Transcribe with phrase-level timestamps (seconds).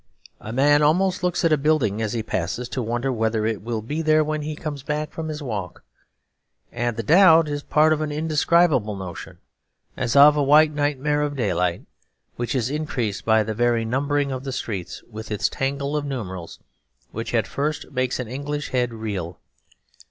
[0.39, 3.83] A man almost looks at a building as he passes to wonder whether it will
[3.83, 5.83] be there when he comes back from his walk;
[6.71, 9.37] and the doubt is part of an indescribable notion,
[9.95, 11.85] as of a white nightmare of daylight,
[12.35, 16.57] which is increased by the very numbering of the streets, with its tangle of numerals
[17.11, 19.37] which at first makes an English head reel.